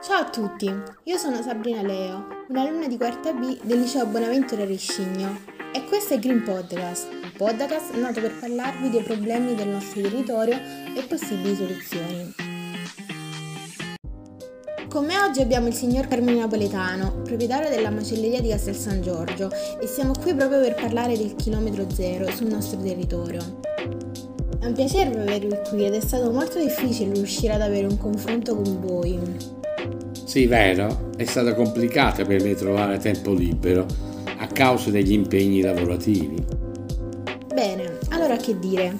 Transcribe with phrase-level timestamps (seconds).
[0.00, 0.72] Ciao a tutti,
[1.02, 5.40] io sono Sabrina Leo, un'alunna di quarta B del liceo Bonaventura Rescigno
[5.72, 10.54] e questo è Green Podcast, un podcast nato per parlarvi dei problemi del nostro territorio
[10.54, 12.32] e possibili soluzioni.
[14.88, 19.50] Con me oggi abbiamo il signor Carmine Napoletano, proprietario della macelleria di Castel San Giorgio
[19.80, 23.60] e siamo qui proprio per parlare del chilometro zero sul nostro territorio.
[24.60, 28.54] È un piacere avervi qui ed è stato molto difficile riuscire ad avere un confronto
[28.54, 29.56] con voi.
[30.28, 33.86] Sì, vero, è stato complicato per me trovare tempo libero
[34.36, 36.44] a causa degli impegni lavorativi.
[37.54, 38.94] Bene, allora che dire?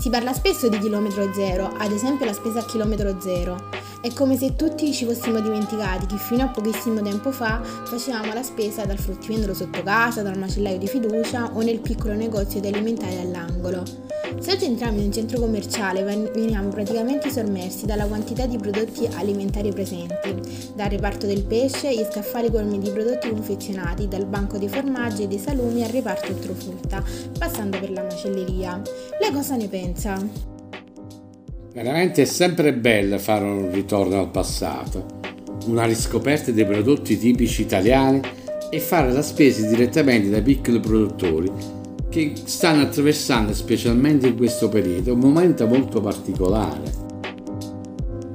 [0.00, 3.68] Si parla spesso di chilometro zero, ad esempio la spesa a chilometro zero.
[4.00, 8.42] È come se tutti ci fossimo dimenticati che fino a pochissimo tempo fa facevamo la
[8.42, 13.18] spesa dal fruttivendolo sotto casa, dal macellaio di fiducia o nel piccolo negozio di alimentari
[13.20, 13.84] all'angolo.
[14.38, 19.70] Se oggi entriamo in un centro commerciale veniamo praticamente sommersi dalla quantità di prodotti alimentari
[19.70, 20.34] presenti,
[20.74, 25.28] dal reparto del pesce, gli scaffali colmi di prodotti confezionati, dal banco dei formaggi e
[25.28, 27.02] dei salumi al reparto entrofrutta,
[27.38, 28.82] passando per la macelleria.
[29.20, 30.22] Lei cosa ne pensa?
[31.72, 35.06] Veramente è sempre bello fare un ritorno al passato,
[35.66, 38.20] una riscoperta dei prodotti tipici italiani
[38.68, 41.73] e fare la spesa direttamente dai piccoli produttori
[42.14, 47.02] che stanno attraversando specialmente in questo periodo un momento molto particolare.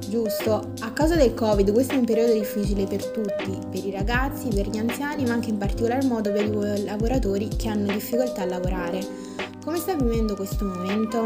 [0.06, 4.48] Giusto, a causa del Covid questo è un periodo difficile per tutti, per i ragazzi,
[4.54, 8.46] per gli anziani, ma anche in particolar modo per i lavoratori che hanno difficoltà a
[8.46, 9.00] lavorare.
[9.64, 11.24] Come sta vivendo questo momento?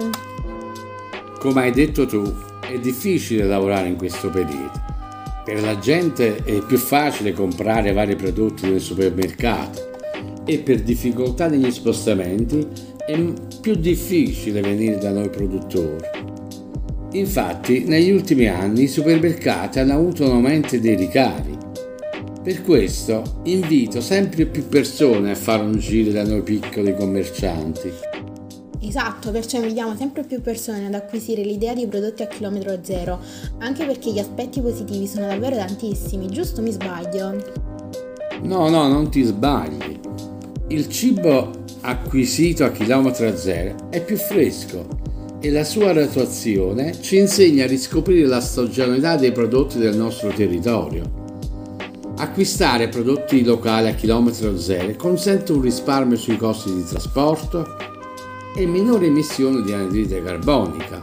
[1.41, 2.23] Come hai detto tu,
[2.61, 4.71] è difficile lavorare in questo periodo.
[5.45, 9.94] Per la gente è più facile comprare vari prodotti nel supermercato
[10.45, 12.67] e per difficoltà negli spostamenti
[13.06, 13.19] è
[13.61, 16.06] più difficile venire da noi produttori.
[17.12, 21.56] Infatti, negli ultimi anni i supermercati hanno avuto un aumento dei ricavi.
[22.42, 27.92] Per questo invito sempre più persone a fare un giro da noi piccoli commercianti.
[28.80, 33.19] Esatto, perciò invitiamo sempre più persone ad acquisire l'idea di prodotti a chilometro zero,
[33.58, 37.42] anche perché gli aspetti positivi sono davvero tantissimi, giusto mi sbaglio?
[38.42, 40.01] No, no, non ti sbagli.
[40.69, 41.51] Il cibo
[41.83, 44.86] acquisito a chilometro zero è più fresco
[45.39, 51.23] e la sua rotazione ci insegna a riscoprire la stagionalità dei prodotti del nostro territorio.
[52.17, 57.77] Acquistare prodotti locali a chilometro zero consente un risparmio sui costi di trasporto
[58.57, 60.98] e minore emissione di anidride carbonica,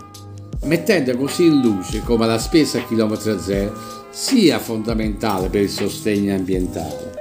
[0.64, 3.74] mettendo così in luce come la spesa a chilometro zero
[4.10, 7.21] sia fondamentale per il sostegno ambientale.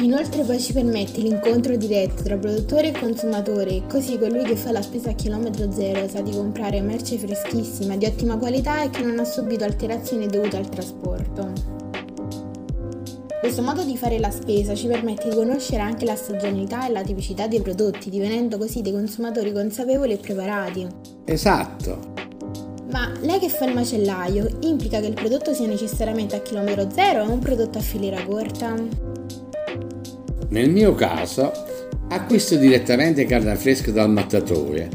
[0.00, 4.80] Inoltre poi ci permette l'incontro diretto tra produttore e consumatore, così colui che fa la
[4.80, 9.18] spesa a chilometro zero sa di comprare merce freschissima, di ottima qualità e che non
[9.18, 11.52] ha subito alterazioni dovute al trasporto.
[13.40, 17.02] Questo modo di fare la spesa ci permette di conoscere anche la stagionalità e la
[17.02, 20.86] tipicità dei prodotti, divenendo così dei consumatori consapevoli e preparati.
[21.24, 22.14] Esatto.
[22.92, 27.24] Ma lei che fa il macellaio, implica che il prodotto sia necessariamente a chilometro zero
[27.24, 28.74] o un prodotto a filiera corta?
[30.50, 31.52] Nel mio caso
[32.08, 34.88] acquisto direttamente carne fresca dal mattatore.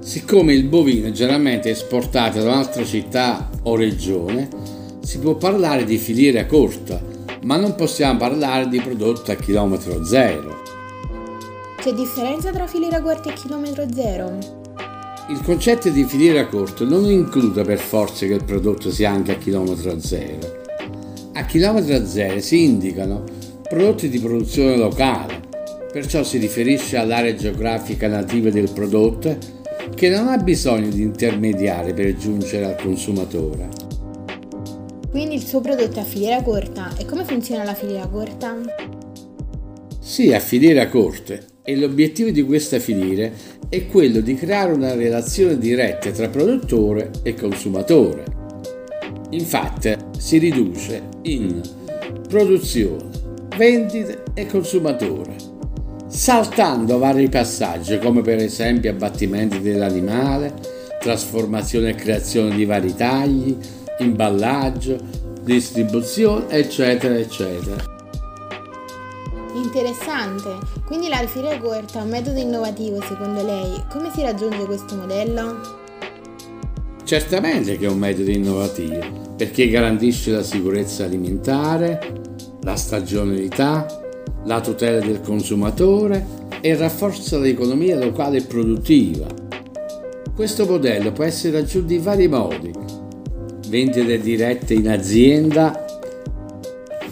[0.00, 4.48] Siccome il bovino è generalmente esportato da un'altra città o regione,
[5.00, 7.00] si può parlare di filiera corta,
[7.44, 10.62] ma non possiamo parlare di prodotto a chilometro zero.
[11.78, 14.36] C'è differenza tra filiera corta e chilometro zero?
[15.30, 19.36] Il concetto di filiera corta non include per forza che il prodotto sia anche a
[19.36, 20.58] chilometro zero.
[21.32, 23.24] A chilometro zero si indicano
[23.70, 25.42] prodotti di produzione locale,
[25.92, 29.38] perciò si riferisce all'area geografica nativa del prodotto
[29.94, 33.68] che non ha bisogno di intermediari per giungere al consumatore.
[35.08, 38.56] Quindi il suo prodotto è a filiera corta e come funziona la filiera corta?
[40.00, 43.30] Sì, a filiera corta e l'obiettivo di questa filiera
[43.68, 48.24] è quello di creare una relazione diretta tra produttore e consumatore.
[49.30, 51.60] Infatti si riduce in
[52.28, 53.19] produzione,
[53.60, 55.36] vendite e consumatore,
[56.06, 60.54] saltando vari passaggi come per esempio abbattimento dell'animale,
[60.98, 63.54] trasformazione e creazione di vari tagli,
[63.98, 64.96] imballaggio,
[65.42, 67.84] distribuzione, eccetera, eccetera.
[69.52, 70.56] Interessante,
[70.86, 73.84] quindi la filiera corta è un metodo innovativo secondo lei.
[73.90, 75.60] Come si raggiunge questo modello?
[77.04, 82.19] Certamente che è un metodo innovativo perché garantisce la sicurezza alimentare,
[82.62, 83.86] la stagionalità,
[84.44, 89.26] la tutela del consumatore e rafforza l'economia locale e produttiva.
[90.34, 92.70] Questo modello può essere raggiunto in vari modi,
[93.68, 95.84] vendite dirette in azienda,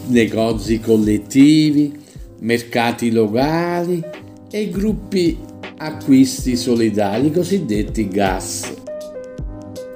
[0.07, 1.97] negozi collettivi,
[2.39, 4.03] mercati locali
[4.49, 5.37] e gruppi
[5.77, 8.78] acquisti solidali, cosiddetti gas.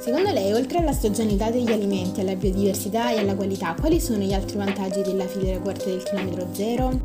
[0.03, 4.33] Secondo lei, oltre alla stagionalità degli alimenti, alla biodiversità e alla qualità, quali sono gli
[4.33, 6.99] altri vantaggi della filiera corta del chilometro zero?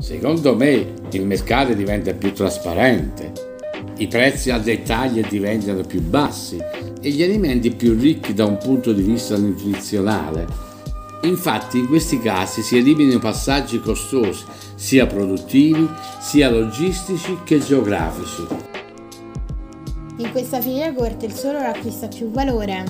[0.00, 3.32] Secondo me il mercato diventa più trasparente,
[3.98, 6.56] i prezzi al dettaglio diventano più bassi
[6.98, 10.46] e gli alimenti più ricchi da un punto di vista nutrizionale.
[11.24, 14.44] Infatti in questi casi si eliminano passaggi costosi,
[14.76, 15.86] sia produttivi,
[16.22, 18.69] sia logistici che geografici.
[20.20, 22.84] In questa filiera corta il solo acquista più valore?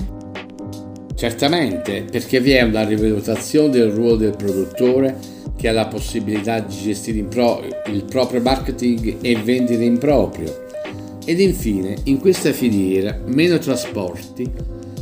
[1.15, 5.17] Certamente, perché vi è una rivalutazione del ruolo del produttore
[5.55, 10.67] che ha la possibilità di gestire pro- il proprio marketing e vendere in proprio.
[11.23, 14.51] Ed infine, in questa filiera, meno trasporti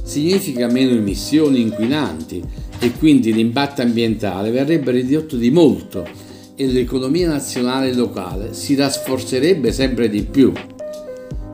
[0.04, 2.44] significa meno emissioni inquinanti
[2.80, 6.08] e quindi l'impatto ambientale verrebbe ridotto di molto
[6.56, 10.54] e l'economia nazionale e locale si rafforzerebbe sempre di più.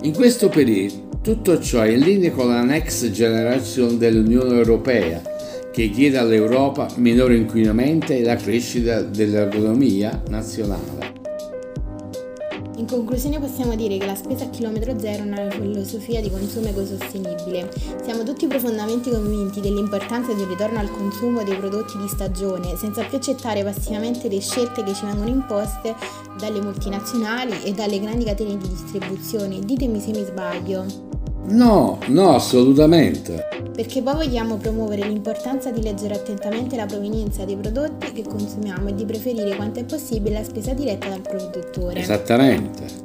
[0.05, 5.19] In questo periodo tutto ciò è in linea con la Next Generation dell'Unione Europea
[5.73, 11.14] che chiede all'Europa minore inquinamento e la crescita dell'economia nazionale.
[12.77, 16.67] In conclusione possiamo dire che la spesa a chilometro zero è una filosofia di consumo
[16.67, 17.71] ecosostenibile.
[18.03, 23.03] Siamo tutti profondamente convinti dell'importanza di un ritorno al consumo dei prodotti di stagione, senza
[23.05, 25.95] più accettare passivamente le scelte che ci vengono imposte
[26.37, 29.59] dalle multinazionali e dalle grandi catene di distribuzione.
[29.61, 31.24] Ditemi se mi sbaglio.
[31.47, 33.47] No, no, assolutamente.
[33.75, 38.95] Perché poi vogliamo promuovere l'importanza di leggere attentamente la provenienza dei prodotti che consumiamo e
[38.95, 41.99] di preferire quanto è possibile la spesa diretta dal produttore.
[41.99, 43.03] Esattamente.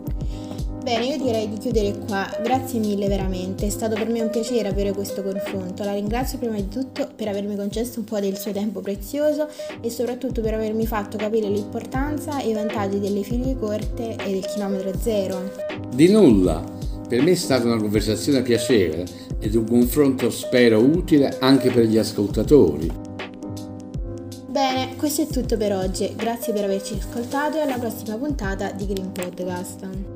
[0.83, 2.27] Bene, io direi di chiudere qua.
[2.43, 5.85] Grazie mille veramente, è stato per me un piacere avere questo confronto.
[5.85, 9.49] La ringrazio prima di tutto per avermi concesso un po' del suo tempo prezioso
[9.81, 14.47] e soprattutto per avermi fatto capire l'importanza e i vantaggi delle figlie corte e del
[14.47, 15.51] chilometro zero.
[15.95, 16.80] Di nulla.
[17.11, 19.05] Per me è stata una conversazione piacevole
[19.41, 22.89] ed un confronto spero utile anche per gli ascoltatori.
[24.47, 26.15] Bene, questo è tutto per oggi.
[26.15, 30.10] Grazie per averci ascoltato e alla prossima puntata di Green Podcast.